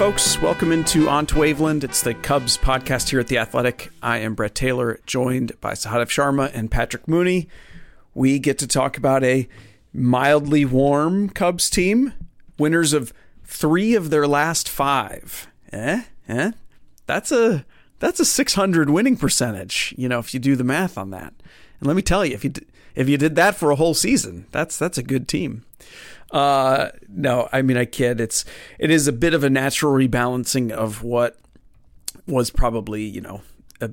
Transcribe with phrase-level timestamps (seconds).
[0.00, 1.84] Folks, welcome into to Waveland.
[1.84, 3.90] It's the Cubs podcast here at The Athletic.
[4.02, 7.48] I am Brett Taylor, joined by Sahadev Sharma and Patrick Mooney.
[8.14, 9.46] We get to talk about a
[9.92, 12.14] mildly warm Cubs team,
[12.58, 13.12] winners of
[13.44, 15.48] three of their last five.
[15.70, 16.04] Eh?
[16.30, 16.52] Eh?
[17.04, 17.66] That's a
[17.98, 21.34] that's a 600 winning percentage, you know, if you do the math on that.
[21.78, 22.54] And let me tell you, if you
[22.94, 25.66] if you did that for a whole season, that's that's a good team.
[26.30, 28.20] Uh, no, I mean I kid.
[28.20, 28.44] It's
[28.78, 31.38] it is a bit of a natural rebalancing of what
[32.26, 33.42] was probably you know
[33.80, 33.90] a,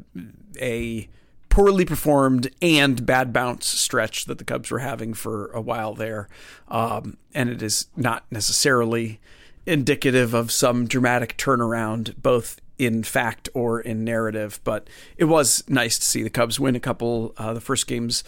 [0.61, 1.09] a
[1.49, 6.27] poorly performed and bad bounce stretch that the Cubs were having for a while there,
[6.67, 9.19] um, and it is not necessarily
[9.65, 14.59] indicative of some dramatic turnaround, both in fact or in narrative.
[14.63, 14.87] But
[15.17, 18.23] it was nice to see the Cubs win a couple uh, the first games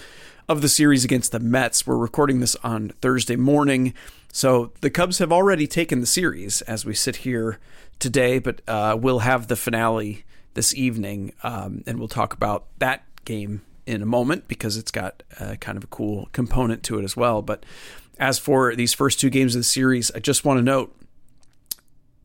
[0.49, 1.85] of the series against the Mets.
[1.85, 3.93] We're recording this on Thursday morning.
[4.33, 7.59] So the Cubs have already taken the series as we sit here
[7.99, 13.03] today, but uh, we'll have the finale this evening, um, and we'll talk about that
[13.25, 15.21] game in a moment because it's got
[15.59, 17.43] kind of a cool component to it as well.
[17.43, 17.63] But
[18.17, 20.95] as for these first two games of the series, I just want to note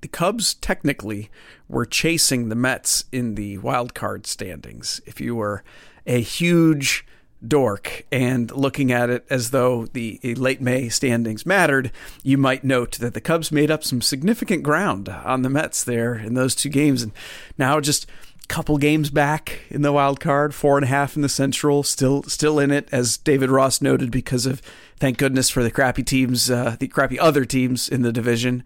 [0.01, 1.29] the Cubs technically
[1.69, 5.03] were chasing the Mets in the wild card standings.
[5.05, 5.63] If you were
[6.07, 7.07] a huge
[7.49, 11.91] dork and looking at it as though the late May standings mattered,
[12.23, 16.15] you might note that the Cubs made up some significant ground on the Mets there
[16.15, 17.03] in those two games.
[17.03, 17.13] And
[17.59, 18.07] now just
[18.43, 21.83] a couple games back in the wild card, four and a half in the Central,
[21.83, 24.61] still still in it, as David Ross noted, because of
[24.99, 28.65] thank goodness for the crappy teams, uh, the crappy other teams in the division.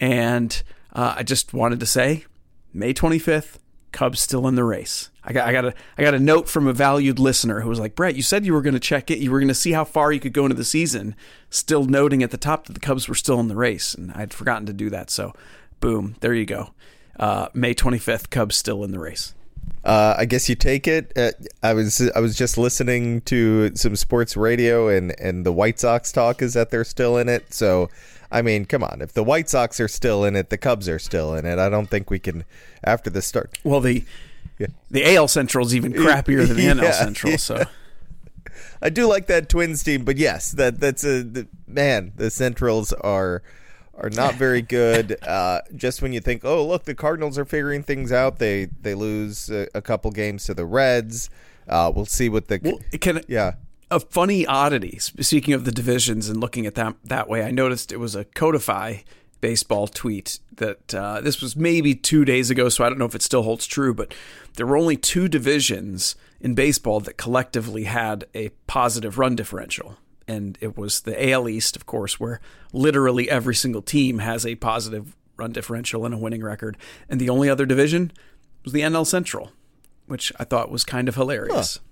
[0.00, 0.62] And
[0.92, 2.24] uh, I just wanted to say,
[2.72, 3.58] May 25th,
[3.92, 5.10] Cubs still in the race.
[5.28, 7.78] I got I got a I got a note from a valued listener who was
[7.78, 9.18] like, Brett, you said you were going to check it.
[9.18, 11.14] You were going to see how far you could go into the season.
[11.50, 14.32] Still noting at the top that the Cubs were still in the race, and I'd
[14.32, 15.10] forgotten to do that.
[15.10, 15.34] So,
[15.80, 16.70] boom, there you go.
[17.20, 19.34] Uh, May 25th, Cubs still in the race.
[19.84, 21.12] Uh, I guess you take it.
[21.14, 25.78] Uh, I was I was just listening to some sports radio, and and the White
[25.78, 27.52] Sox talk is that they're still in it.
[27.52, 27.90] So,
[28.32, 30.98] I mean, come on, if the White Sox are still in it, the Cubs are
[30.98, 31.58] still in it.
[31.58, 32.44] I don't think we can
[32.82, 33.58] after the start.
[33.62, 34.04] Well, the
[34.58, 34.66] yeah.
[34.90, 37.30] the AL Central is even crappier than the yeah, NL Central.
[37.32, 37.36] Yeah.
[37.36, 37.64] So.
[38.82, 42.12] I do like that Twins team, but yes, that that's a the, man.
[42.16, 43.42] The Centrals are
[43.96, 45.16] are not very good.
[45.22, 48.94] Uh, just when you think, oh, look, the Cardinals are figuring things out, they they
[48.94, 51.30] lose a, a couple games to the Reds.
[51.68, 53.54] Uh, we'll see what the well, can yeah.
[53.90, 54.98] A funny oddity.
[54.98, 58.24] Speaking of the divisions and looking at that that way, I noticed it was a
[58.24, 58.98] Codify
[59.40, 63.14] baseball tweet that uh, this was maybe two days ago, so I don't know if
[63.14, 64.14] it still holds true, but
[64.56, 69.96] there were only two divisions in baseball that collectively had a positive run differential.
[70.26, 72.40] And it was the AL East, of course, where
[72.72, 76.76] literally every single team has a positive run differential and a winning record.
[77.08, 78.12] And the only other division
[78.64, 79.52] was the NL Central,
[80.06, 81.76] which I thought was kind of hilarious.
[81.76, 81.84] Huh.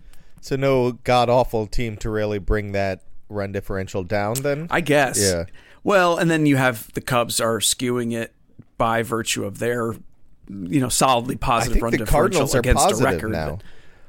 [0.42, 4.66] So no god awful team to really bring that run differential down then?
[4.70, 5.20] I guess.
[5.20, 5.44] Yeah.
[5.86, 8.34] Well, and then you have the Cubs are skewing it
[8.76, 9.92] by virtue of their,
[10.48, 13.30] you know, solidly I positive think run the differential Cardinals are against positive a record.
[13.30, 13.58] now.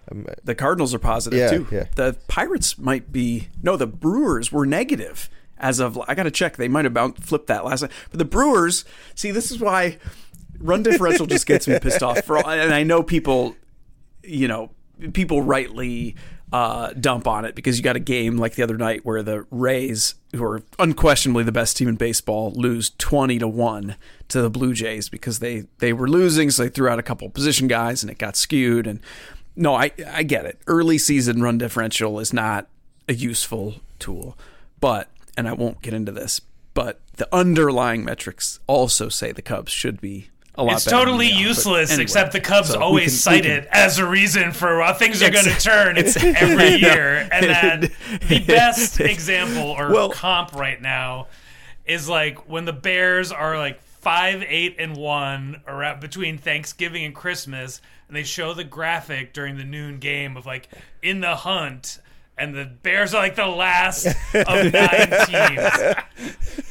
[0.08, 1.68] but um, The Cardinals are positive Yeah, too.
[1.72, 1.86] yeah.
[1.96, 3.78] The Pirates might be no.
[3.78, 5.30] The Brewers were negative
[5.60, 6.00] as of.
[6.08, 6.58] I got to check.
[6.58, 7.92] They might have bounced, flipped that last night.
[8.10, 8.84] But the Brewers.
[9.14, 10.00] See, this is why
[10.58, 12.22] run differential just gets me pissed off.
[12.26, 13.56] For all, and I know people,
[14.24, 14.72] you know,
[15.14, 16.16] people rightly
[16.52, 19.46] uh, dump on it because you got a game like the other night where the
[19.52, 23.96] Rays, who are unquestionably the best team in baseball, lose twenty to one
[24.30, 27.30] to the Blue Jays because they they were losing, so they threw out a couple
[27.30, 28.88] position guys and it got skewed.
[28.88, 29.02] And
[29.56, 30.60] no, I I get it.
[30.68, 32.68] Early season run differential is not
[33.10, 34.38] a useful tool,
[34.80, 36.40] but and I won't get into this,
[36.74, 40.30] but the underlying metrics also say the Cubs should be.
[40.60, 42.04] A lot It's totally useless, anyway.
[42.04, 45.22] except the Cubs So always can- cite can- it as a reason for how things
[45.22, 47.28] are going to turn it's- every year.
[47.32, 47.92] And that
[48.28, 51.28] the best example or Well- comp right now
[51.86, 57.14] is like when the Bears are like five, eight, and one around between Thanksgiving and
[57.14, 60.70] Christmas, and they show the graphic during the noon game of like
[61.04, 62.00] in the hunt.
[62.40, 64.14] And the Bears are like the last of
[64.46, 64.72] nine
[65.26, 65.60] teams.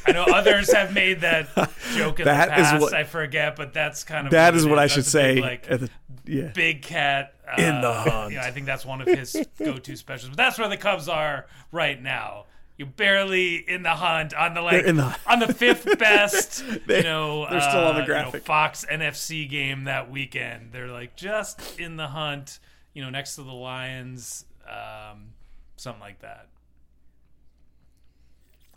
[0.05, 1.49] I know others have made that
[1.93, 2.81] joke in That the is past.
[2.81, 4.69] what- I forget, but that's kind of that is what is.
[4.69, 5.33] what I That's should say.
[5.35, 5.89] big, like at the-
[6.25, 6.47] yeah.
[6.53, 8.33] big cat uh, In the hunt.
[8.33, 10.29] Yeah, I think that's one of his go-to specials.
[10.29, 12.45] But that's where the Cubs are right now.
[12.77, 16.63] You're barely in the hunt on the like the- on the fifth best.
[16.87, 18.43] They- you know, they're still on the uh, you know, graphic.
[18.45, 20.71] Fox NFC game that weekend.
[20.71, 22.59] They're like just in the hunt.
[22.93, 25.33] You know, next to the Lions, um,
[25.77, 26.47] something like that.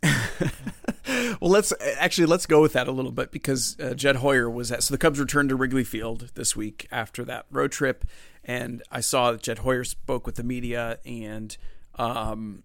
[1.41, 4.71] Well, let's actually let's go with that a little bit because uh, Jed Hoyer was
[4.71, 8.05] at so the Cubs returned to Wrigley Field this week after that road trip,
[8.45, 11.57] and I saw that Jed Hoyer spoke with the media, and
[11.97, 12.63] um,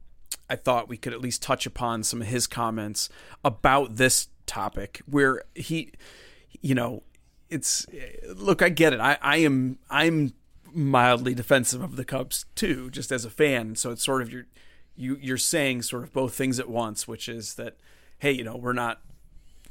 [0.49, 3.09] I thought we could at least touch upon some of his comments
[3.43, 5.93] about this topic, where he,
[6.61, 7.03] you know,
[7.49, 7.85] it's
[8.35, 10.33] look, I get it, I, I am I'm
[10.75, 14.45] mildly defensive of the Cubs too, just as a fan, so it's sort of your
[14.95, 17.77] you you're saying sort of both things at once, which is that
[18.19, 19.01] hey, you know, we're not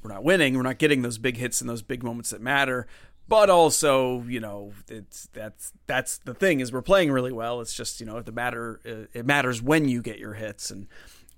[0.02, 2.86] we're not winning, we're not getting those big hits and those big moments that matter,
[3.26, 7.60] but also, you know, it's that's that's the thing is we're playing really well.
[7.60, 10.88] It's just you know the matter uh, it matters when you get your hits, and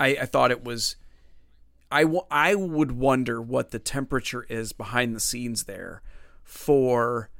[0.00, 0.96] I, I thought it was.
[1.88, 6.02] I, w- I would wonder what the temperature is behind the scenes there
[6.42, 7.30] for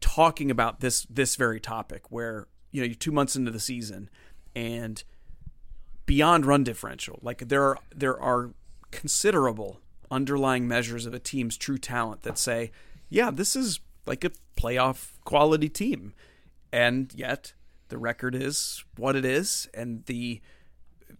[0.00, 4.08] talking about this this very topic where you know you're two months into the season
[4.56, 5.04] and
[6.06, 8.50] beyond run differential like there are there are
[8.90, 9.80] considerable
[10.10, 12.70] underlying measures of a team's true talent that say
[13.08, 16.12] yeah this is like a playoff quality team.
[16.72, 17.54] And yet
[17.88, 20.40] the record is what it is and the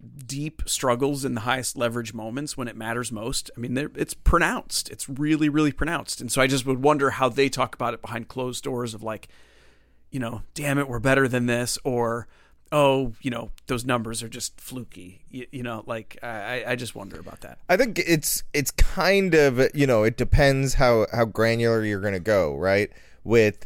[0.01, 3.51] deep struggles in the highest leverage moments when it matters most.
[3.55, 4.89] I mean, it's pronounced.
[4.89, 6.21] It's really, really pronounced.
[6.21, 9.03] And so I just would wonder how they talk about it behind closed doors of
[9.03, 9.27] like,
[10.09, 12.27] you know, damn it, we're better than this, or
[12.71, 15.21] oh, you know, those numbers are just fluky.
[15.29, 17.59] You, you know, like I, I just wonder about that.
[17.69, 22.13] I think it's it's kind of you know it depends how how granular you're going
[22.13, 22.89] to go right
[23.23, 23.65] with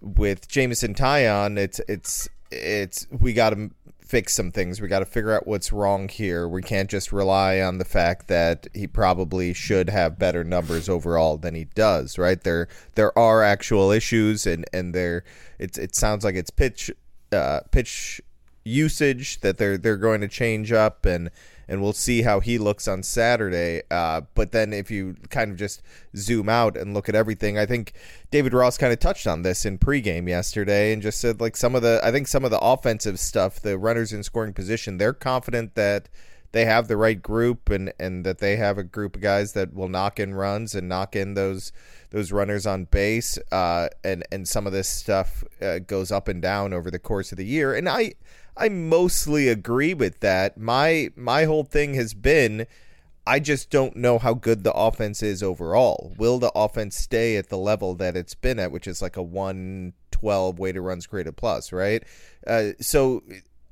[0.00, 3.70] with Jameson Taillon it's it's it's we got to
[4.06, 4.80] fix some things.
[4.80, 6.48] We got to figure out what's wrong here.
[6.48, 11.36] We can't just rely on the fact that he probably should have better numbers overall
[11.36, 12.40] than he does right?
[12.40, 15.24] There there are actual issues and and there
[15.58, 16.90] it's it sounds like it's pitch
[17.32, 18.20] uh pitch
[18.64, 21.30] usage that they're they're going to change up and
[21.68, 23.82] and we'll see how he looks on Saturday.
[23.90, 25.82] Uh, but then if you kind of just
[26.16, 27.92] zoom out and look at everything, I think
[28.30, 31.74] David Ross kind of touched on this in pregame yesterday and just said like some
[31.74, 35.12] of the I think some of the offensive stuff, the runners in scoring position, they're
[35.12, 36.08] confident that
[36.56, 39.74] they have the right group and and that they have a group of guys that
[39.74, 41.70] will knock in runs and knock in those
[42.10, 46.40] those runners on base uh, and and some of this stuff uh, goes up and
[46.40, 48.14] down over the course of the year and I
[48.56, 52.66] I mostly agree with that my my whole thing has been
[53.26, 56.14] I just don't know how good the offense is overall.
[56.16, 59.22] Will the offense stay at the level that it's been at, which is like a
[59.22, 62.04] 112 weighted runs created plus, right?
[62.46, 63.24] Uh, so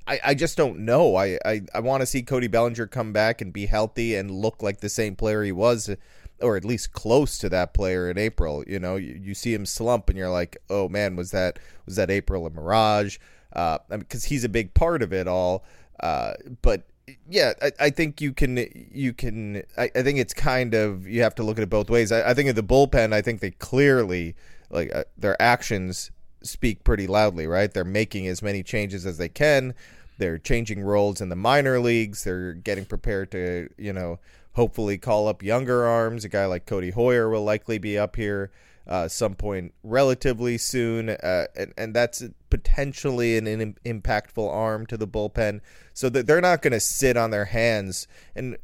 [0.07, 1.17] I, I just don't know.
[1.17, 4.63] I, I, I want to see Cody Bellinger come back and be healthy and look
[4.63, 5.95] like the same player he was,
[6.41, 8.65] or at least close to that player in April.
[8.67, 11.97] You know, you, you see him slump and you're like, oh man, was that was
[11.97, 13.19] that April a mirage?
[13.53, 15.65] Uh, because he's a big part of it all.
[16.01, 16.83] Uh, but
[17.29, 21.23] yeah, I, I think you can you can I, I think it's kind of you
[21.23, 22.13] have to look at it both ways.
[22.13, 24.35] I, I think of the bullpen, I think they clearly
[24.71, 26.11] like uh, their actions
[26.45, 27.73] speak pretty loudly, right?
[27.73, 29.75] They're making as many changes as they can.
[30.19, 32.23] they're changing roles in the minor leagues.
[32.25, 34.21] They're getting prepared to, you know,
[34.53, 36.25] hopefully call up younger arms.
[36.25, 38.53] A guy like Cody Hoyer will likely be up here
[38.87, 44.97] uh, some point relatively soon, uh, and and that's potentially an, an impactful arm to
[44.97, 45.61] the bullpen.
[45.95, 48.57] So that they're not going to sit on their hands, and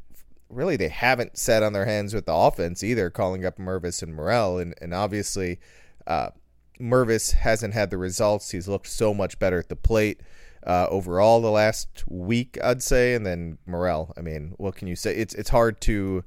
[0.48, 4.14] really they haven't sat on their hands with the offense either, calling up Mervis and
[4.14, 5.58] Morel, and and obviously.
[6.06, 6.30] Uh,
[6.80, 8.50] Mervis hasn't had the results.
[8.50, 10.20] He's looked so much better at the plate
[10.66, 13.14] uh, overall the last week, I'd say.
[13.14, 14.12] And then Morel.
[14.16, 15.14] I mean, what can you say?
[15.16, 16.24] It's it's hard to,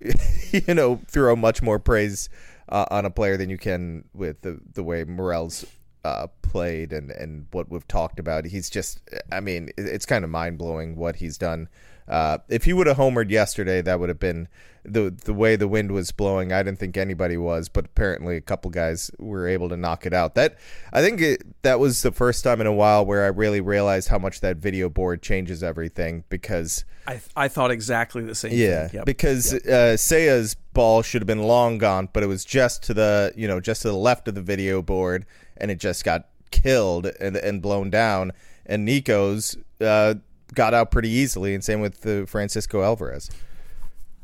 [0.50, 2.28] you know, throw much more praise
[2.68, 5.64] uh, on a player than you can with the the way Morel's
[6.04, 8.44] uh, played and and what we've talked about.
[8.46, 9.00] He's just,
[9.32, 11.68] I mean, it's kind of mind blowing what he's done
[12.08, 14.48] uh, if he would have homered yesterday, that would have been
[14.84, 16.52] the the way the wind was blowing.
[16.52, 20.14] I didn't think anybody was, but apparently a couple guys were able to knock it
[20.14, 20.34] out.
[20.34, 20.56] That
[20.92, 24.08] I think it, that was the first time in a while where I really realized
[24.08, 28.52] how much that video board changes everything because I I thought exactly the same.
[28.52, 29.04] Yeah, yep.
[29.04, 29.62] because yep.
[29.66, 33.46] Uh, Seiya's ball should have been long gone, but it was just to the you
[33.46, 37.36] know just to the left of the video board, and it just got killed and
[37.36, 38.32] and blown down.
[38.64, 40.14] And Nico's uh,
[40.54, 43.30] got out pretty easily, and same with the Francisco Alvarez.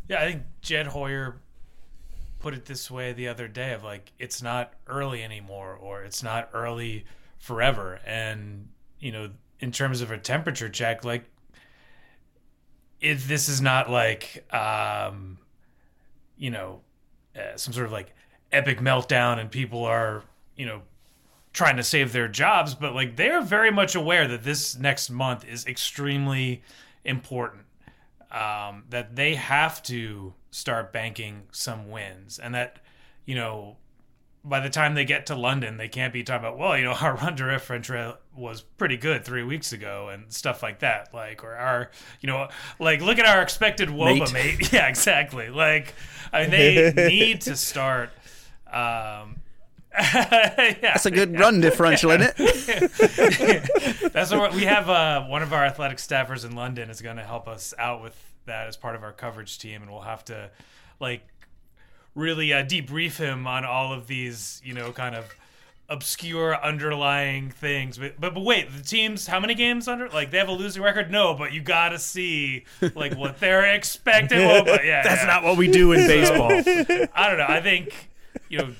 [0.08, 1.36] Yeah, I think Jed Hoyer
[2.44, 6.22] put it this way the other day of like it's not early anymore or it's
[6.22, 7.06] not early
[7.38, 8.68] forever and
[9.00, 11.24] you know in terms of a temperature check like
[13.00, 15.38] if this is not like um
[16.36, 16.82] you know
[17.34, 18.14] uh, some sort of like
[18.52, 20.22] epic meltdown and people are
[20.54, 20.82] you know
[21.54, 25.46] trying to save their jobs, but like they're very much aware that this next month
[25.46, 26.62] is extremely
[27.04, 27.62] important.
[28.30, 32.80] Um, that they have to start banking some wins, and that
[33.24, 33.76] you know
[34.44, 36.92] by the time they get to London, they can't be talking about, well, you know,
[37.00, 41.14] our run differential was pretty good three weeks ago and stuff like that.
[41.14, 44.58] Like, or our, you know, like look at our expected WOBA mate.
[44.58, 44.72] mate.
[44.72, 45.48] Yeah, exactly.
[45.48, 45.94] Like,
[46.32, 48.10] I mean, they need to start
[48.70, 49.36] um,
[50.14, 51.40] yeah, That's a good yeah.
[51.40, 54.12] run differential, isn't it?
[54.12, 54.90] That's what we have.
[54.90, 58.16] Uh, one of our athletic staffers in London is going to help us out with
[58.46, 60.50] that as part of our coverage team, and we'll have to
[60.98, 61.22] like
[62.16, 65.32] really uh, debrief him on all of these, you know, kind of
[65.88, 67.98] obscure underlying things.
[67.98, 70.82] But, but but wait, the teams how many games under like they have a losing
[70.82, 71.10] record?
[71.10, 74.38] No, but you got to see like what they're expecting.
[74.38, 75.26] Well, but yeah, that's yeah.
[75.26, 76.50] not what we do in baseball.
[76.52, 77.46] I don't know.
[77.48, 78.10] I think
[78.48, 78.72] you know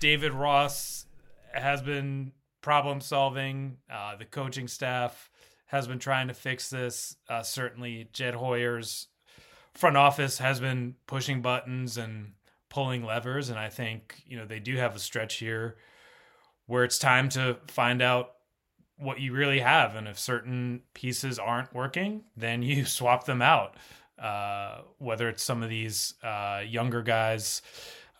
[0.00, 1.06] David Ross
[1.52, 3.76] has been problem solving.
[3.90, 5.30] Uh, the coaching staff
[5.66, 7.16] has been trying to fix this.
[7.28, 9.06] Uh, certainly, Jed Hoyer's
[9.74, 12.32] front office has been pushing buttons and
[12.70, 15.76] pulling levers, and I think you know they do have a stretch here
[16.66, 18.32] where it's time to find out
[18.96, 23.76] what you really have, and if certain pieces aren't working, then you swap them out.
[24.18, 27.62] Uh, whether it's some of these uh, younger guys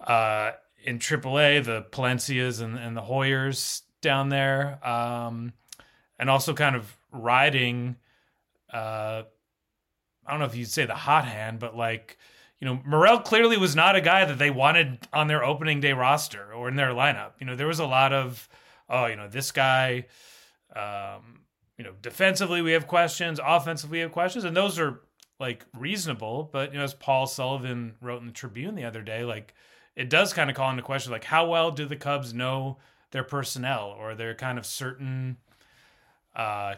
[0.06, 0.52] uh,
[0.84, 5.52] in AAA, the Palencias and, and the Hoyers down there, um,
[6.18, 7.96] and also kind of riding.
[8.72, 9.22] Uh,
[10.26, 12.18] I don't know if you'd say the hot hand, but like
[12.60, 15.94] you know, Morel clearly was not a guy that they wanted on their opening day
[15.94, 17.32] roster or in their lineup.
[17.40, 18.48] You know, there was a lot of,
[18.88, 20.06] oh, you know, this guy,
[20.76, 21.40] um,
[21.78, 25.00] you know, defensively we have questions, offensively we have questions, and those are
[25.38, 26.50] like reasonable.
[26.52, 29.54] But you know, as Paul Sullivan wrote in the Tribune the other day, like
[30.00, 32.78] it does kind of call into question like how well do the Cubs know
[33.10, 35.36] their personnel or their kind of certain
[36.34, 36.74] uh,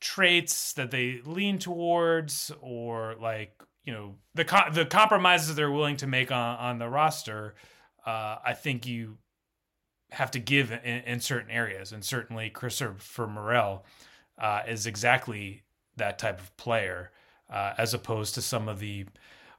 [0.00, 5.96] traits that they lean towards or like you know the co- the compromises they're willing
[5.96, 7.54] to make on, on the roster
[8.06, 9.18] uh, I think you
[10.10, 11.92] have to give in, in, certain areas.
[11.92, 13.84] And certainly Christopher Morel
[14.38, 15.62] uh, is exactly
[15.96, 17.12] that type of player
[17.48, 19.06] uh, as opposed to some of the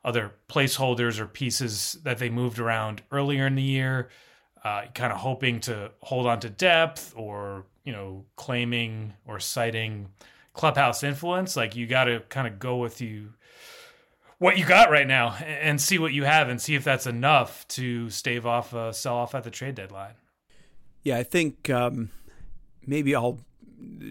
[0.04, 4.10] other placeholders or pieces that they moved around earlier in the year,
[4.64, 10.10] uh, kind of hoping to hold on to depth or, you know, claiming or citing
[10.54, 11.56] clubhouse influence.
[11.56, 13.34] Like you got to kind of go with you
[14.42, 17.68] what you got right now and see what you have and see if that's enough
[17.68, 20.16] to stave off a sell off at the trade deadline.
[21.04, 22.10] Yeah, I think um,
[22.86, 23.40] maybe I'll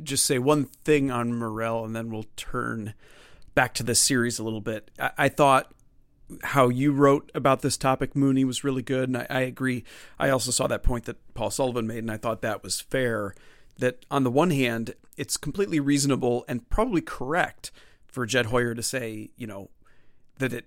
[0.05, 2.95] just say one thing on Morel and then we'll turn
[3.57, 4.89] back to the series a little bit.
[5.01, 5.73] I, I thought
[6.43, 9.85] how you wrote about this topic, Mooney, was really good, and I, I, agree.
[10.19, 13.35] I also saw that point that Paul Sullivan made, and I thought that was fair.
[13.79, 17.71] That on the one hand, it's completely reasonable and probably correct
[18.07, 19.71] for Jed Hoyer to say, you know,
[20.39, 20.67] that it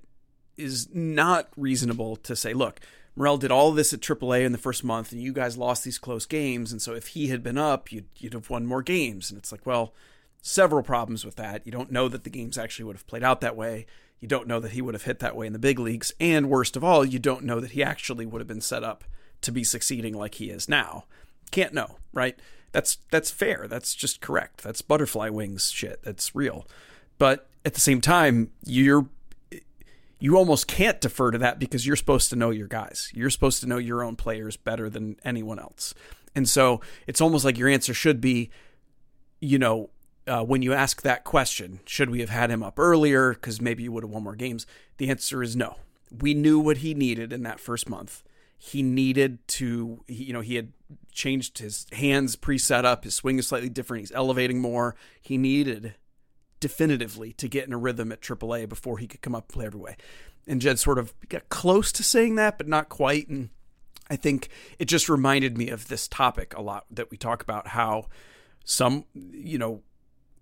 [0.57, 2.79] is not reasonable to say, look,
[3.15, 5.99] Morel did all this at AAA in the first month, and you guys lost these
[5.99, 9.29] close games, and so if he had been up, you'd you'd have won more games.
[9.29, 9.93] And it's like, well,
[10.41, 11.65] several problems with that.
[11.65, 13.85] You don't know that the games actually would have played out that way.
[14.23, 16.13] You don't know that he would have hit that way in the big leagues.
[16.17, 19.03] And worst of all, you don't know that he actually would have been set up
[19.41, 21.03] to be succeeding like he is now.
[21.51, 22.39] Can't know, right?
[22.71, 23.67] That's that's fair.
[23.67, 24.63] That's just correct.
[24.63, 26.01] That's butterfly wings shit.
[26.03, 26.65] That's real.
[27.17, 29.09] But at the same time, you're
[30.19, 33.11] you almost can't defer to that because you're supposed to know your guys.
[33.13, 35.93] You're supposed to know your own players better than anyone else.
[36.33, 38.51] And so it's almost like your answer should be,
[39.41, 39.89] you know,
[40.27, 43.83] uh, when you ask that question, should we have had him up earlier because maybe
[43.83, 44.65] you would have won more games?
[44.97, 45.77] The answer is no.
[46.11, 48.23] We knew what he needed in that first month.
[48.57, 50.71] He needed to, he, you know, he had
[51.11, 53.03] changed his hands pre-set up.
[53.03, 54.01] His swing is slightly different.
[54.01, 54.95] He's elevating more.
[55.21, 55.95] He needed
[56.59, 59.65] definitively to get in a rhythm at AAA before he could come up and play
[59.65, 59.97] every way.
[60.47, 63.27] And Jed sort of got close to saying that, but not quite.
[63.27, 63.49] And
[64.09, 64.47] I think
[64.79, 68.07] it just reminded me of this topic a lot that we talk about how
[68.63, 69.81] some, you know,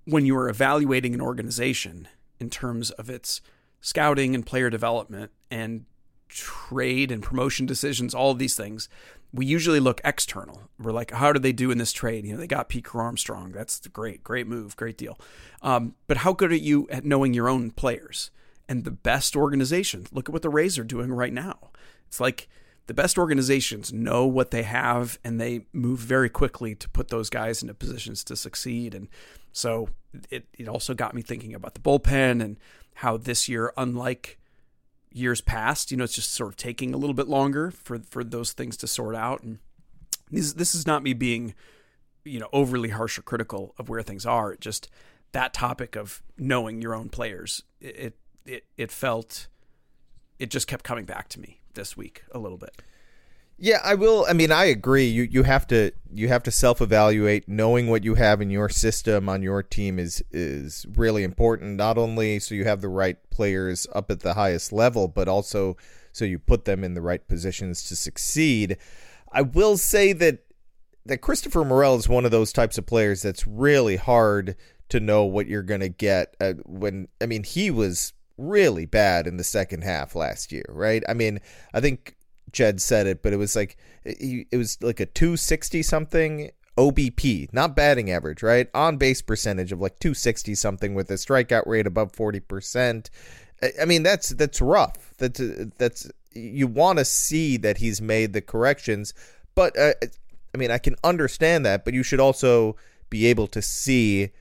[0.05, 2.07] when you are evaluating an organization
[2.39, 3.41] in terms of its
[3.79, 5.85] scouting and player development and
[6.29, 8.89] trade and promotion decisions, all of these things,
[9.33, 10.63] we usually look external.
[10.79, 12.25] We're like, how did they do in this trade?
[12.25, 13.51] You know, they got Pete Armstrong.
[13.51, 15.19] That's great, great move, great deal.
[15.61, 18.31] Um, but how good are you at knowing your own players
[18.67, 20.09] and the best organizations?
[20.11, 21.69] Look at what the Rays are doing right now.
[22.07, 22.49] It's like
[22.91, 27.29] the best organizations know what they have and they move very quickly to put those
[27.29, 28.93] guys into positions to succeed.
[28.93, 29.07] And
[29.53, 29.87] so
[30.29, 32.59] it, it also got me thinking about the bullpen and
[32.95, 34.39] how this year, unlike
[35.09, 38.25] years past, you know, it's just sort of taking a little bit longer for, for
[38.25, 39.41] those things to sort out.
[39.41, 39.59] And
[40.29, 41.53] this, this is not me being,
[42.25, 44.51] you know, overly harsh or critical of where things are.
[44.51, 44.89] It just
[45.31, 49.47] that topic of knowing your own players, it, it, it felt,
[50.39, 52.81] it just kept coming back to me this week a little bit.
[53.63, 54.25] Yeah, I will.
[54.27, 55.05] I mean, I agree.
[55.05, 57.47] You you have to you have to self evaluate.
[57.47, 61.77] Knowing what you have in your system on your team is is really important.
[61.77, 65.77] Not only so you have the right players up at the highest level, but also
[66.11, 68.77] so you put them in the right positions to succeed.
[69.31, 70.39] I will say that
[71.05, 74.55] that Christopher Morel is one of those types of players that's really hard
[74.89, 77.09] to know what you're going to get uh, when.
[77.21, 81.03] I mean, he was really bad in the second half last year, right?
[81.07, 81.39] I mean,
[81.73, 82.15] I think
[82.51, 87.75] Jed said it, but it was like it was like a 260 something OBP, not
[87.75, 88.67] batting average, right?
[88.73, 93.09] On base percentage of like 260 something with a strikeout rate above 40%.
[93.79, 95.13] I mean, that's that's rough.
[95.17, 95.41] That's
[95.77, 99.13] that's you want to see that he's made the corrections,
[99.53, 99.93] but uh,
[100.53, 102.75] I mean, I can understand that, but you should also
[103.09, 104.31] be able to see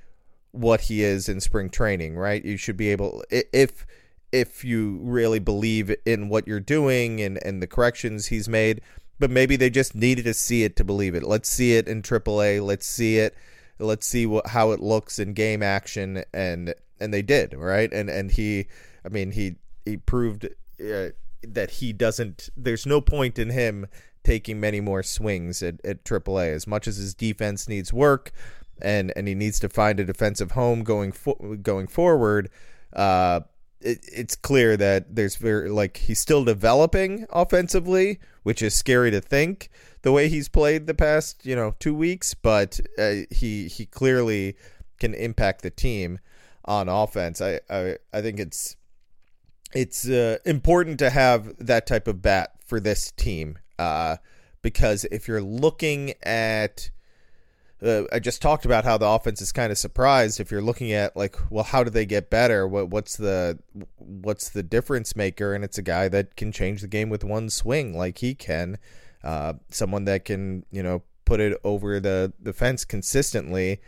[0.52, 2.44] what he is in spring training, right?
[2.44, 3.86] You should be able if
[4.32, 8.80] if you really believe in what you're doing and, and the corrections he's made.
[9.18, 11.24] But maybe they just needed to see it to believe it.
[11.24, 12.64] Let's see it in AAA.
[12.64, 13.36] Let's see it.
[13.78, 17.92] Let's see what, how it looks in game action, and and they did right.
[17.92, 18.66] And and he,
[19.04, 21.10] I mean, he he proved uh,
[21.42, 22.48] that he doesn't.
[22.56, 23.86] There's no point in him
[24.22, 26.54] taking many more swings at, at AAA.
[26.54, 28.32] As much as his defense needs work,
[28.82, 32.50] and and he needs to find a defensive home going fo- going forward.
[32.92, 33.40] Uh,
[33.80, 39.20] it, it's clear that there's very like he's still developing offensively, which is scary to
[39.20, 39.70] think
[40.02, 42.34] the way he's played the past you know two weeks.
[42.34, 44.56] But uh, he he clearly
[44.98, 46.18] can impact the team
[46.64, 47.40] on offense.
[47.40, 48.76] I I, I think it's
[49.72, 54.16] it's uh, important to have that type of bat for this team uh,
[54.62, 56.90] because if you're looking at
[57.82, 60.40] uh, I just talked about how the offense is kind of surprised.
[60.40, 62.66] If you're looking at like, well, how do they get better?
[62.68, 63.58] What what's the
[63.96, 65.54] what's the difference maker?
[65.54, 68.78] And it's a guy that can change the game with one swing, like he can.
[69.22, 73.80] Uh, someone that can you know put it over the the fence consistently.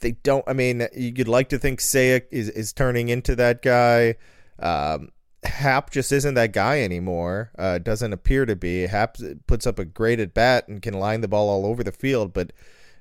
[0.00, 0.44] they don't.
[0.48, 4.16] I mean, you'd like to think Seiya is is turning into that guy.
[4.58, 5.10] Um,
[5.44, 7.50] Happ just isn't that guy anymore.
[7.58, 8.86] Uh, doesn't appear to be.
[8.86, 11.92] Happ puts up a great at bat and can line the ball all over the
[11.92, 12.52] field, but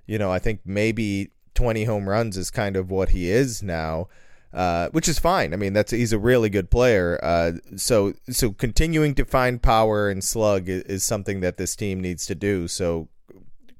[0.05, 4.07] you know, I think maybe 20 home runs is kind of what he is now.
[4.53, 5.53] Uh, which is fine.
[5.53, 7.17] I mean, that's he's a really good player.
[7.23, 12.01] Uh, so so continuing to find power and slug is, is, something that this team
[12.01, 12.67] needs to do.
[12.67, 13.07] So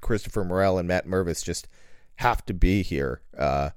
[0.00, 1.68] Christopher Morel and Matt Mervis just
[2.16, 3.70] have to be here, uh,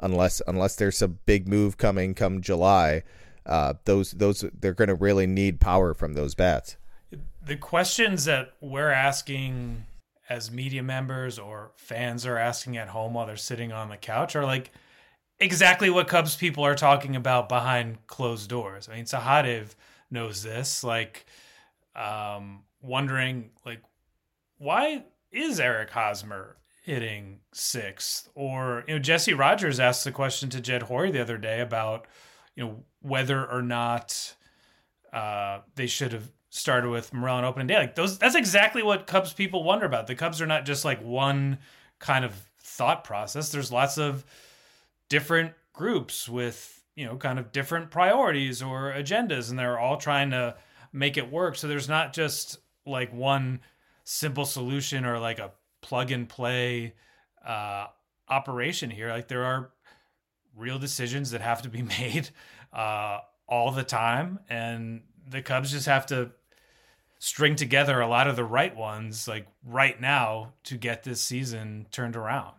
[0.00, 3.02] unless unless there's a big move coming come July.
[3.44, 6.78] Uh, those those they're going to really need power from those bats.
[7.44, 9.84] The questions that we're asking
[10.28, 14.36] as media members or fans are asking at home while they're sitting on the couch
[14.36, 14.70] are like
[15.40, 18.88] exactly what Cubs people are talking about behind closed doors.
[18.88, 19.74] I mean, Sahadev
[20.10, 21.26] knows this, like
[21.96, 23.82] um, wondering like
[24.58, 28.30] why is Eric Hosmer hitting sixth.
[28.34, 32.06] Or you know, Jesse Rogers asked the question to Jed Hoyer the other day about
[32.56, 34.34] you know whether or not
[35.12, 37.76] uh, they should have started with Morel on opening day.
[37.76, 40.06] Like those, that's exactly what Cubs people wonder about.
[40.06, 41.58] The Cubs are not just like one
[41.98, 43.50] kind of thought process.
[43.50, 44.24] There's lots of
[45.08, 50.30] different groups with you know kind of different priorities or agendas, and they're all trying
[50.30, 50.56] to
[50.92, 51.56] make it work.
[51.56, 53.60] So there's not just like one
[54.04, 56.94] simple solution or like a plug and play
[57.46, 57.86] uh,
[58.28, 59.10] operation here.
[59.10, 59.70] Like there are
[60.56, 62.30] real decisions that have to be made
[62.72, 66.30] uh, all the time, and the Cubs just have to
[67.18, 71.86] string together a lot of the right ones like right now to get this season
[71.90, 72.54] turned around.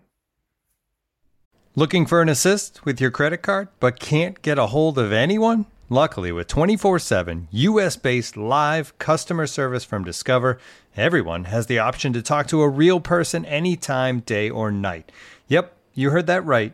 [1.76, 5.66] Looking for an assist with your credit card but can't get a hold of anyone?
[5.92, 10.60] Luckily, with 24 7 US based live customer service from Discover,
[10.96, 15.12] everyone has the option to talk to a real person anytime, day or night.
[15.48, 16.74] Yep, you heard that right.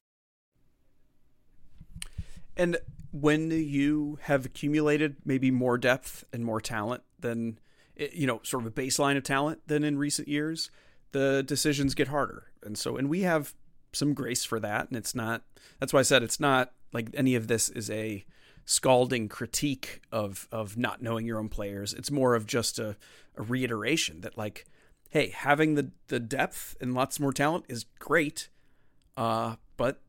[2.61, 2.77] And
[3.11, 7.57] when you have accumulated maybe more depth and more talent than,
[7.97, 10.69] eh, you know, sort of a baseline of talent than in recent years,
[11.11, 12.51] the decisions get harder.
[12.61, 13.55] And so, and we have
[13.93, 14.89] some grace for that.
[14.89, 15.41] And it's not,
[15.79, 18.23] that's why I said it's not like any of this is a
[18.65, 21.95] scalding critique of, of not knowing your own players.
[21.95, 22.95] It's more of just a,
[23.37, 24.65] a reiteration that, like,
[25.09, 28.49] hey, having the, the depth and lots more talent is great.
[29.17, 29.99] Uh, but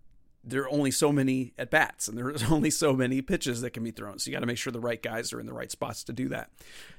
[0.44, 3.85] there are only so many at bats and there's only so many pitches that can
[3.85, 4.18] be thrown.
[4.18, 6.12] So you got to make sure the right guys are in the right spots to
[6.12, 6.50] do that.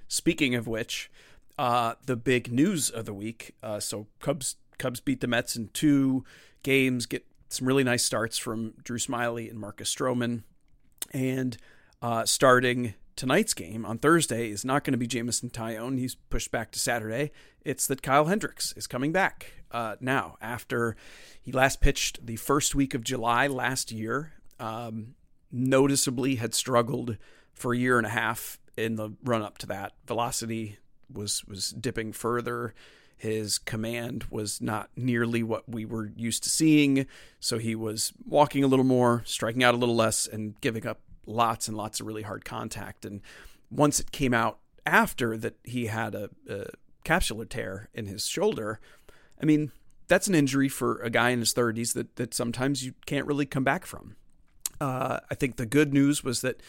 [0.07, 1.09] Speaking of which,
[1.57, 3.55] uh, the big news of the week.
[3.61, 6.23] Uh, so Cubs Cubs beat the Mets in two
[6.63, 7.05] games.
[7.05, 10.43] Get some really nice starts from Drew Smyly and Marcus Stroman,
[11.11, 11.57] and
[12.01, 15.97] uh, starting tonight's game on Thursday is not going to be Jameson Taillon.
[15.97, 17.31] He's pushed back to Saturday.
[17.63, 20.95] It's that Kyle Hendricks is coming back uh, now after
[21.41, 24.33] he last pitched the first week of July last year.
[24.59, 25.15] Um,
[25.51, 27.17] noticeably had struggled
[27.53, 29.93] for a year and a half in the run up to that.
[30.07, 30.79] Velocity
[31.11, 32.73] was was dipping further.
[33.15, 37.05] His command was not nearly what we were used to seeing,
[37.39, 40.99] so he was walking a little more, striking out a little less, and giving up
[41.25, 43.05] lots and lots of really hard contact.
[43.05, 43.21] And
[43.69, 46.65] once it came out after that he had a, a
[47.05, 48.79] capsular tear in his shoulder,
[49.41, 49.71] I mean,
[50.07, 53.45] that's an injury for a guy in his 30s that, that sometimes you can't really
[53.45, 54.15] come back from.
[54.79, 56.61] Uh, I think the good news was that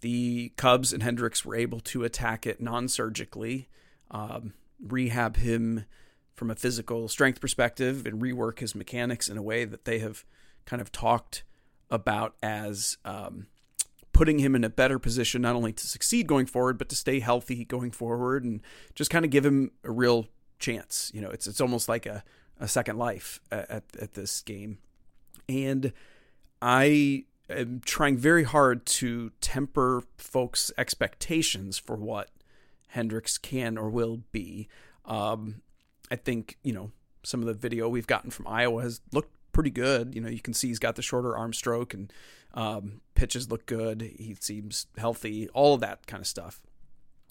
[0.00, 3.68] the Cubs and Hendricks were able to attack it non surgically,
[4.10, 4.52] um,
[4.84, 5.84] rehab him
[6.34, 10.24] from a physical strength perspective, and rework his mechanics in a way that they have
[10.64, 11.44] kind of talked
[11.88, 13.46] about as um,
[14.12, 17.20] putting him in a better position not only to succeed going forward but to stay
[17.20, 18.60] healthy going forward and
[18.94, 20.26] just kind of give him a real
[20.58, 21.10] chance.
[21.14, 22.22] You know it's it's almost like a,
[22.60, 24.78] a second life at, at this game.
[25.48, 25.92] And
[26.60, 32.30] i am trying very hard to temper folks expectations for what
[32.88, 34.68] hendricks can or will be.
[35.04, 35.62] Um,
[36.10, 36.92] i think you know
[37.24, 40.14] some of the video we've gotten from iowa has looked pretty good.
[40.14, 42.12] You know you can see he's got the shorter arm stroke and
[42.54, 44.02] um, pitches look good.
[44.02, 45.48] He seems healthy.
[45.50, 46.60] All of that kind of stuff.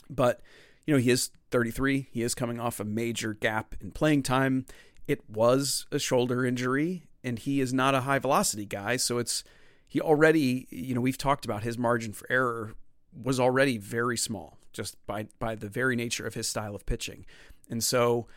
[0.10, 0.40] But
[0.86, 2.08] you know, he is 33.
[2.10, 4.66] He is coming off a major gap in playing time.
[5.06, 8.96] It was a shoulder injury, and he is not a high velocity guy.
[8.96, 9.44] So it's
[9.86, 10.66] he already.
[10.70, 12.76] You know, we've talked about his margin for error
[13.12, 17.26] was already very small just by by the very nature of his style of pitching.
[17.70, 18.28] And so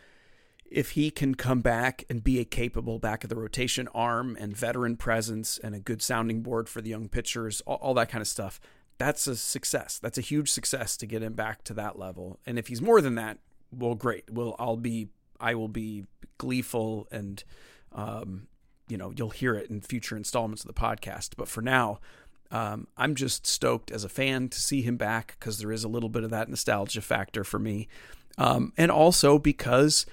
[0.69, 4.55] if he can come back and be a capable back of the rotation arm and
[4.55, 8.21] veteran presence and a good sounding board for the young pitchers, all, all, that kind
[8.21, 8.59] of stuff,
[8.97, 9.99] that's a success.
[9.99, 12.39] That's a huge success to get him back to that level.
[12.45, 13.37] And if he's more than that,
[13.71, 14.29] well, great.
[14.31, 16.05] Well, I'll be, I will be
[16.37, 17.43] gleeful and,
[17.91, 18.47] um,
[18.87, 21.31] you know, you'll hear it in future installments of the podcast.
[21.37, 21.99] But for now,
[22.51, 25.89] um, I'm just stoked as a fan to see him back because there is a
[25.89, 27.87] little bit of that nostalgia factor for me.
[28.37, 30.05] Um, and also because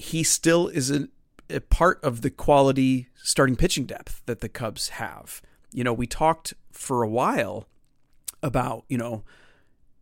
[0.00, 5.42] he still is a part of the quality starting pitching depth that the Cubs have.
[5.72, 7.66] You know, we talked for a while
[8.42, 9.24] about, you know,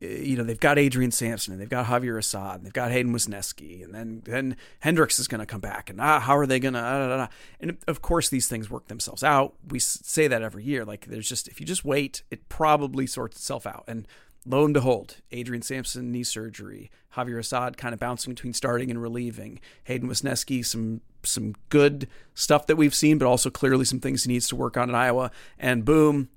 [0.00, 3.12] you know they've got Adrian Sampson and they've got Javier Assad and they've got Hayden
[3.12, 6.61] Wesneski and then then Hendricks is going to come back and ah, how are they
[6.61, 9.54] going to ah, and of course these things work themselves out.
[9.68, 10.84] We say that every year.
[10.84, 13.82] Like there's just if you just wait, it probably sorts itself out.
[13.88, 14.06] And
[14.48, 19.00] lo and behold, Adrian Sampson knee surgery, Javier Assad kind of bouncing between starting and
[19.00, 24.24] relieving, Hayden Wesneski some some good stuff that we've seen, but also clearly some things
[24.24, 25.30] he needs to work on in Iowa.
[25.58, 26.28] And boom,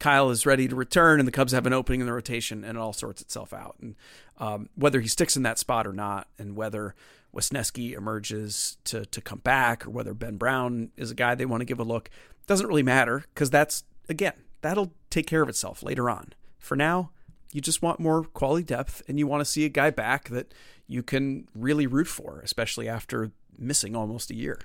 [0.00, 2.76] Kyle is ready to return and the Cubs have an opening in the rotation and
[2.76, 3.76] it all sorts itself out.
[3.80, 3.94] And
[4.38, 6.94] um, whether he sticks in that spot or not, and whether
[7.34, 11.60] Wesneski emerges to to come back, or whether Ben Brown is a guy they want
[11.60, 12.10] to give a look,
[12.46, 16.32] doesn't really matter because that's again that'll take care of itself later on.
[16.58, 17.10] For now,
[17.54, 20.52] you just want more quality depth and you want to see a guy back that
[20.88, 24.58] you can really root for, especially after missing almost a year.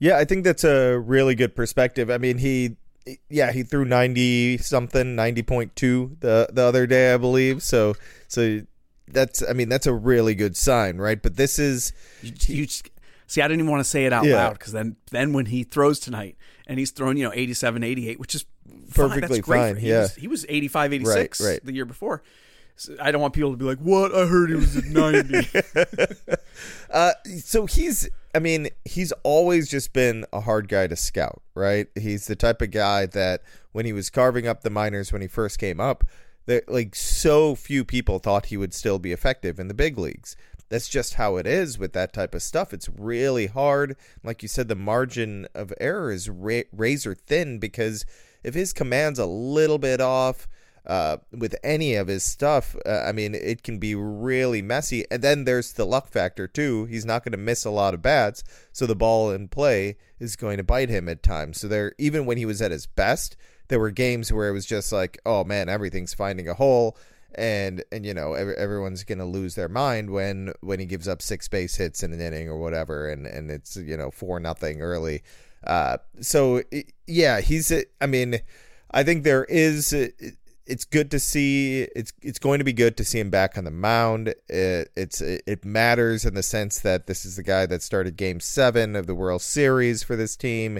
[0.00, 2.10] Yeah, I think that's a really good perspective.
[2.10, 2.76] I mean, he
[3.30, 7.62] yeah, he threw 90 something, 90.2 the the other day, I believe.
[7.62, 7.94] So
[8.26, 8.62] so
[9.06, 11.22] that's I mean, that's a really good sign, right?
[11.22, 12.66] But this is you, you
[13.28, 14.34] see I didn't even want to say it out yeah.
[14.34, 18.18] loud cuz then then when he throws tonight and he's thrown, you know, 87, 88,
[18.18, 18.44] which is
[18.94, 19.74] perfectly fine.
[19.74, 19.84] fine.
[19.84, 20.00] yeah.
[20.00, 21.64] Was, he was 85, 86 right, right.
[21.64, 22.22] the year before.
[22.76, 24.14] So I don't want people to be like, "What?
[24.14, 25.48] I heard he was at 90."
[26.90, 31.88] uh, so he's I mean, he's always just been a hard guy to scout, right?
[31.94, 35.28] He's the type of guy that when he was carving up the minors when he
[35.28, 36.04] first came up,
[36.46, 40.36] that like so few people thought he would still be effective in the big leagues.
[40.68, 42.74] That's just how it is with that type of stuff.
[42.74, 43.96] It's really hard.
[44.22, 48.04] Like you said, the margin of error is ra- razor thin because
[48.42, 50.48] if his command's a little bit off,
[50.88, 55.04] uh, with any of his stuff, uh, I mean, it can be really messy.
[55.10, 56.86] And then there's the luck factor, too.
[56.86, 60.34] He's not going to miss a lot of bats, so the ball in play is
[60.34, 61.60] going to bite him at times.
[61.60, 63.36] So there, even when he was at his best,
[63.68, 66.96] there were games where it was just like, oh man, everything's finding a hole.
[67.34, 71.20] And and you know every, everyone's gonna lose their mind when when he gives up
[71.20, 74.80] six base hits in an inning or whatever, and and it's you know four nothing
[74.80, 75.22] early.
[75.64, 76.62] Uh, so
[77.06, 77.72] yeah, he's.
[78.00, 78.40] I mean,
[78.90, 79.92] I think there is
[80.68, 81.88] it's good to see.
[81.96, 84.34] It's it's going to be good to see him back on the mound.
[84.48, 88.38] It, it's it matters in the sense that this is the guy that started Game
[88.38, 90.78] Seven of the World Series for this team.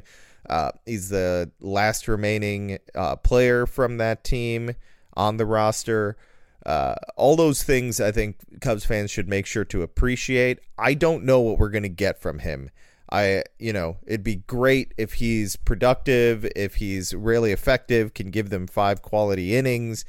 [0.49, 4.75] Uh, he's the last remaining uh, player from that team
[5.15, 6.17] on the roster.
[6.65, 10.61] Uh, all those things I think Cubs fans should make sure to appreciate.
[10.79, 12.71] I don't know what we're going to get from him.
[13.11, 18.51] I, you know, it'd be great if he's productive, if he's really effective, can give
[18.51, 20.05] them five quality innings.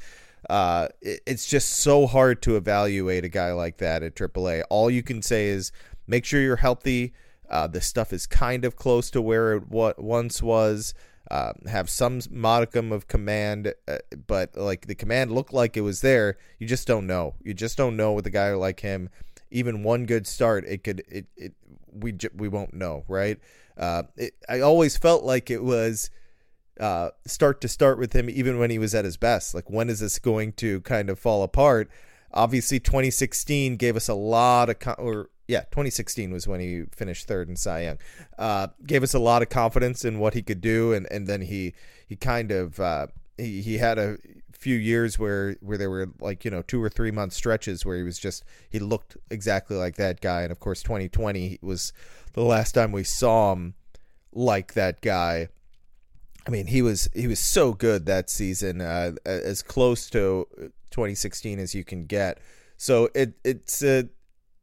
[0.48, 4.62] Uh, it, it's just so hard to evaluate a guy like that at AAA.
[4.68, 5.72] All you can say is
[6.06, 7.14] make sure you're healthy.
[7.48, 10.94] Uh, the stuff is kind of close to where it what once was.
[11.30, 16.00] Uh, have some modicum of command, uh, but like the command looked like it was
[16.00, 16.36] there.
[16.58, 17.34] You just don't know.
[17.40, 19.10] You just don't know with a guy like him.
[19.52, 21.54] Even one good start, it could it, it
[21.92, 23.38] we we won't know, right?
[23.76, 26.10] Uh, it, I always felt like it was
[26.78, 29.54] uh, start to start with him, even when he was at his best.
[29.54, 31.90] Like, when is this going to kind of fall apart?
[32.32, 37.26] Obviously, 2016 gave us a lot of, con- or yeah, 2016 was when he finished
[37.26, 37.98] third in Cy Young.
[38.38, 41.42] Uh, gave us a lot of confidence in what he could do, and and then
[41.42, 41.74] he
[42.06, 44.16] he kind of uh, he he had a
[44.60, 47.96] few years where where there were like you know two or three month stretches where
[47.96, 50.42] he was just he looked exactly like that guy.
[50.42, 51.92] And of course 2020 was
[52.34, 53.74] the last time we saw him
[54.32, 55.48] like that guy.
[56.46, 60.46] I mean he was he was so good that season uh, as close to
[60.90, 62.38] 2016 as you can get.
[62.76, 64.02] So it it's uh,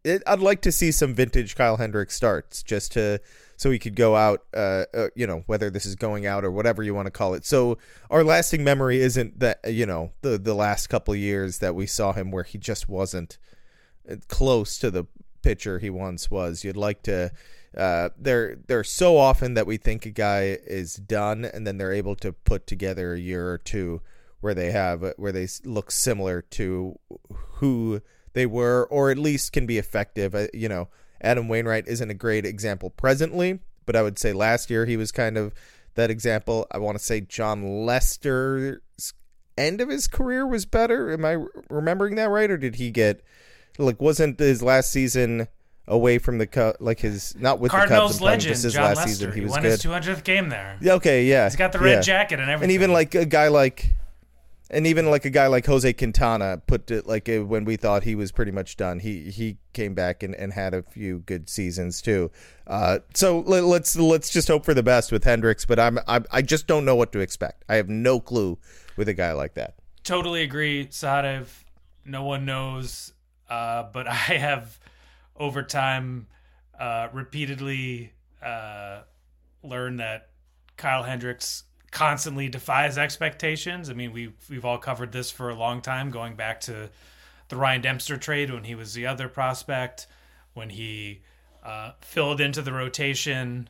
[0.04, 3.20] it, i'd like to see some vintage kyle hendricks starts just to
[3.58, 6.52] so he could go out, uh, uh, you know, whether this is going out or
[6.52, 7.44] whatever you want to call it.
[7.44, 11.88] So our lasting memory isn't that, you know, the the last couple years that we
[11.88, 13.40] saw him where he just wasn't
[14.10, 15.06] uh, close to the
[15.42, 16.64] pitcher he once was.
[16.64, 17.32] You'd like to.
[17.76, 21.94] Uh, they're they're so often that we think a guy is done, and then they're
[21.94, 24.02] able to put together a year or two
[24.40, 26.98] where they have where they look similar to
[27.54, 28.02] who
[28.34, 30.36] they were, or at least can be effective.
[30.36, 30.90] Uh, you know,
[31.22, 35.12] Adam Wainwright isn't a great example presently, but I would say last year he was
[35.12, 35.54] kind of
[35.96, 36.68] that example.
[36.72, 39.14] I want to say Jon Lester's
[39.58, 41.12] end of his career was better.
[41.12, 41.38] Am I
[41.70, 43.24] remembering that right, or did he get
[43.78, 45.48] like wasn't his last season?
[45.88, 48.98] away from the like his not with Cardinals the Cubs legend just his Jon last
[48.98, 49.10] Lester.
[49.10, 49.72] season he was won good.
[49.72, 50.78] his 200th game there.
[50.82, 51.46] Yeah, okay, yeah.
[51.46, 52.02] He's got the red yeah.
[52.02, 52.64] jacket and everything.
[52.64, 53.96] And even like a guy like
[54.70, 58.04] and even like a guy like Jose Quintana put it like uh, when we thought
[58.04, 61.50] he was pretty much done, he he came back and, and had a few good
[61.50, 62.32] seasons too.
[62.66, 66.26] Uh, so let, let's let's just hope for the best with Hendricks, but I'm, I'm
[66.32, 67.64] I just don't know what to expect.
[67.70, 68.58] I have no clue
[68.98, 69.76] with a guy like that.
[70.04, 71.48] Totally agree, Sahadev.
[72.06, 73.14] No one knows,
[73.50, 74.80] uh, but I have
[75.36, 76.28] over time
[76.80, 79.02] uh, repeatedly uh,
[79.64, 80.30] learned that
[80.76, 81.64] Kyle Hendricks
[81.98, 83.90] constantly defies expectations.
[83.90, 86.92] I mean, we we've all covered this for a long time, going back to
[87.50, 90.06] the Ryan Dempster trade when he was the other prospect,
[90.54, 91.22] when he
[91.64, 93.68] uh, filled into the rotation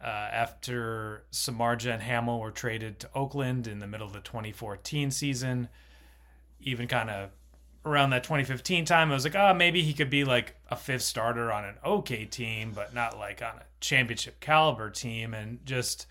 [0.00, 5.10] uh, after Samardzija and Hammel were traded to Oakland in the middle of the 2014
[5.10, 5.68] season.
[6.60, 7.30] Even kind of
[7.84, 11.02] around that 2015 time, I was like, oh, maybe he could be like a fifth
[11.02, 15.34] starter on an okay team, but not like on a championship caliber team.
[15.34, 16.06] And just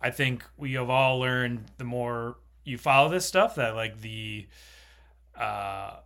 [0.00, 4.46] I think we have all learned the more you follow this stuff that like the
[5.38, 5.96] uh,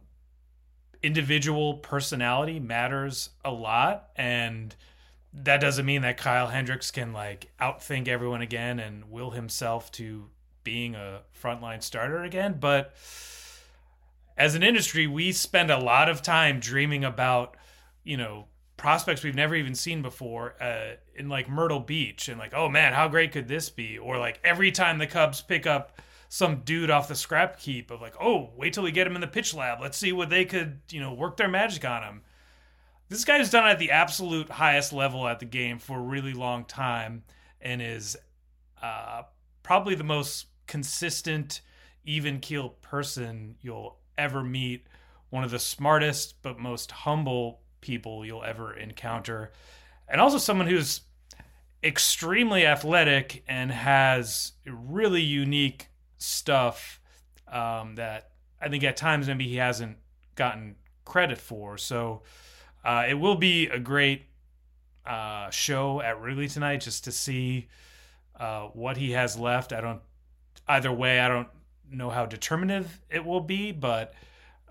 [1.03, 4.11] individual personality matters a lot.
[4.17, 4.75] And
[5.33, 10.29] that doesn't mean that Kyle Hendricks can like outthink everyone again and will himself to
[10.65, 12.57] being a frontline starter again.
[12.61, 12.95] But
[14.37, 17.57] as an industry we spend a lot of time dreaming about
[18.05, 18.47] you know
[18.81, 22.95] prospects we've never even seen before uh, in like Myrtle Beach and like, oh man,
[22.95, 23.99] how great could this be?
[23.99, 28.01] Or like every time the Cubs pick up some dude off the scrap heap of
[28.01, 29.83] like, oh, wait till we get him in the pitch lab.
[29.83, 32.23] Let's see what they could, you know, work their magic on him.
[33.11, 36.65] This guy's done at the absolute highest level at the game for a really long
[36.65, 37.25] time
[37.61, 38.17] and is
[38.83, 39.23] uh,
[39.63, 41.61] probably the most consistent,
[42.05, 44.87] even keel person you'll ever meet.
[45.29, 49.53] One of the smartest but most humble people you'll ever encounter.
[50.09, 51.03] And also someone who's
[51.83, 55.89] extremely athletic and has really unique
[56.19, 57.01] stuff
[57.49, 59.97] um, that I think at times maybe he hasn't
[60.35, 61.79] gotten credit for.
[61.79, 62.23] So
[62.85, 64.27] uh, it will be a great
[65.07, 67.69] uh, show at Wrigley tonight just to see
[68.39, 69.73] uh, what he has left.
[69.73, 70.01] I don't,
[70.69, 71.49] either way, I don't
[71.91, 74.15] know how determinative it will be, but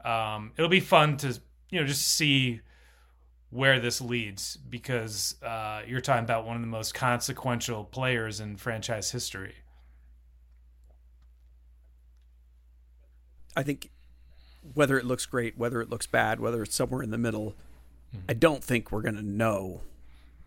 [0.06, 2.62] um, it'll be fun to, you know, just see
[3.52, 8.56] where this leads because uh, you're talking about one of the most consequential players in
[8.56, 9.56] franchise history.
[13.56, 13.90] I think
[14.74, 17.56] whether it looks great, whether it looks bad, whether it's somewhere in the middle,
[18.16, 18.26] mm-hmm.
[18.30, 19.82] I don't think we're going to know,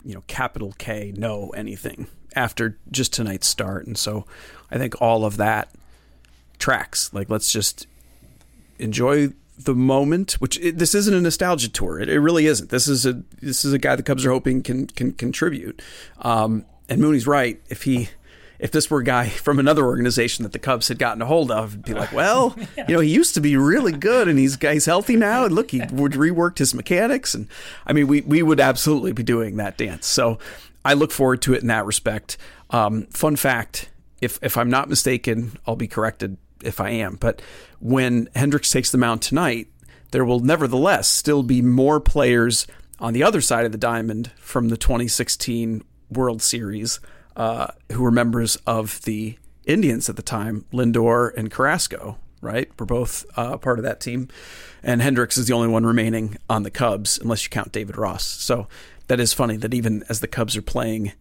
[0.05, 3.87] you know, capital K, know anything after just tonight's start.
[3.87, 4.27] And so
[4.71, 5.71] I think all of that
[6.59, 7.13] tracks.
[7.13, 7.87] Like, let's just
[8.79, 9.33] enjoy
[9.65, 12.01] the moment, which it, this isn't a nostalgia tour.
[12.01, 12.71] It, it, really isn't.
[12.71, 15.83] This is a this is a guy the Cubs are hoping can can contribute.
[16.19, 17.61] Um, and Mooney's right.
[17.69, 18.11] If he
[18.63, 21.51] if this were a guy from another organization that the Cubs had gotten a hold
[21.51, 22.87] of, it'd be like, well, yeah.
[22.89, 25.73] you know, he used to be really good, and he's he's healthy now, and look,
[25.73, 27.49] he would reworked his mechanics, and
[27.87, 30.07] I mean, we we would absolutely be doing that dance.
[30.07, 30.39] So
[30.85, 32.39] I look forward to it in that respect.
[32.71, 37.17] Um, fun fact: if if I'm not mistaken, I'll be corrected if I am.
[37.17, 37.43] But
[37.81, 39.69] when Hendricks takes the mound tonight,
[40.11, 42.67] there will nevertheless still be more players
[43.01, 47.01] on the other side of the diamond from the 2016 World Series
[47.37, 52.71] uh, who were members of the Indians at the time, Lindor and Carrasco, right?
[52.79, 54.29] We're both uh, part of that team.
[54.83, 58.25] And Hendricks is the only one remaining on the Cubs, unless you count David Ross.
[58.25, 58.67] So
[59.07, 61.13] that is funny that even as the Cubs are playing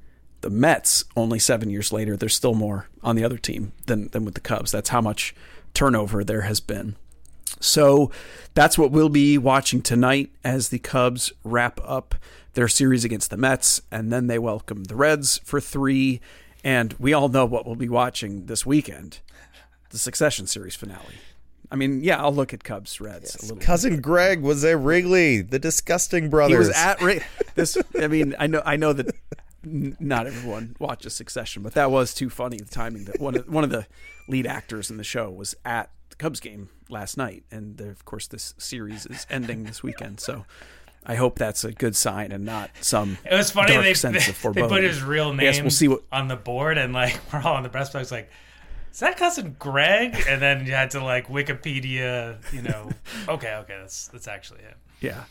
[0.41, 4.25] the Mets only seven years later, there's still more on the other team than, than
[4.25, 4.71] with the Cubs.
[4.71, 5.35] That's how much
[5.73, 6.95] turnover there has been.
[7.59, 8.11] So
[8.53, 12.15] that's what we'll be watching tonight as the Cubs wrap up
[12.53, 16.19] their series against the Mets, and then they welcome the Reds for three.
[16.63, 19.19] And we all know what we'll be watching this weekend
[19.89, 21.15] the Succession Series finale.
[21.69, 23.43] I mean, yeah, I'll look at Cubs Reds yes.
[23.43, 23.63] a little.
[23.63, 24.01] Cousin bit.
[24.01, 26.53] Greg was at Wrigley, the disgusting brothers.
[26.53, 27.23] He was at
[27.55, 27.77] this.
[27.99, 29.15] I mean, I know, I know that
[29.63, 32.57] not everyone watches Succession, but that was too funny.
[32.57, 33.85] The timing that one of one of the
[34.27, 38.27] lead actors in the show was at the Cubs game last night, and of course
[38.27, 40.19] this series is ending this weekend.
[40.19, 40.45] So
[41.05, 43.17] I hope that's a good sign and not some.
[43.29, 46.35] It was funny they, they, they, put his real name we'll see what, on the
[46.35, 48.29] board, and like we're all on the press box, like.
[48.93, 50.21] Is that cousin Greg?
[50.27, 52.89] And then you had to like Wikipedia, you know.
[53.29, 54.75] Okay, okay, that's that's actually it.
[54.99, 55.23] Yeah.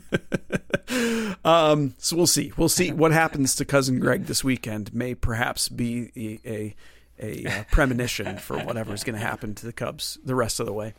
[1.44, 2.52] um, so we'll see.
[2.56, 4.94] We'll see what happens to cousin Greg this weekend.
[4.94, 6.74] May perhaps be a a,
[7.20, 10.66] a uh, premonition for whatever is going to happen to the Cubs the rest of
[10.66, 10.94] the way.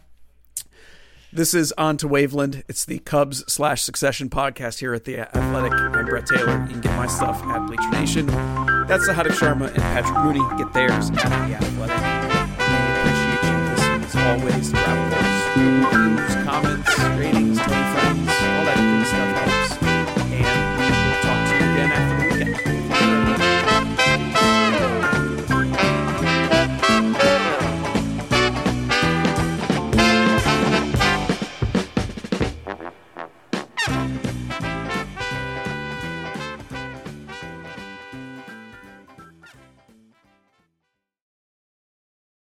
[1.35, 2.61] This is on to Waveland.
[2.67, 5.73] It's the Cubs slash Succession podcast here at the Athletic.
[5.73, 6.61] I'm Brett Taylor.
[6.61, 8.27] You can get my stuff at Bleacher Nation.
[8.27, 10.63] That's Sahadev Sharma and Patrick Mooney.
[10.63, 11.97] Get theirs at the Athletic.
[12.59, 14.73] We appreciate you listening as always.
[14.73, 15.13] Wrap
[16.19, 18.32] ups, comments, ratings, tell friends.